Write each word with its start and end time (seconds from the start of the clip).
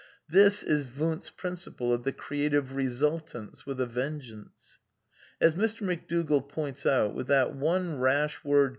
^ 0.01 0.03
This 0.27 0.63
is 0.63 0.87
Wundt^s 0.87 1.29
principle 1.37 1.93
of 1.93 2.03
the 2.03 2.11
creative 2.11 2.75
resultants 2.75 3.61
^/^^ 3.61 3.65
with 3.67 3.79
a 3.79 3.85
vengeance.. 3.85 4.79
As 5.39 5.53
Mr. 5.53 5.81
McDougall 5.85 6.49
points 6.49 6.87
out, 6.87 7.13
with 7.13 7.27
that 7.27 7.53
one 7.55 7.99
rash 7.99 8.43
word! 8.43 8.69